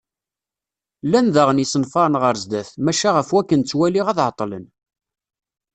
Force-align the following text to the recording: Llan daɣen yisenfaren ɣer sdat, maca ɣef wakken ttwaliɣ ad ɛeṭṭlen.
Llan 1.05 1.27
daɣen 1.35 1.61
yisenfaren 1.61 2.19
ɣer 2.21 2.35
sdat, 2.43 2.69
maca 2.83 3.09
ɣef 3.11 3.29
wakken 3.35 3.61
ttwaliɣ 3.63 4.05
ad 4.09 4.19
ɛeṭṭlen. 4.25 4.65